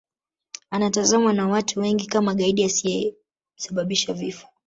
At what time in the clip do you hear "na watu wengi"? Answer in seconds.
1.33-2.07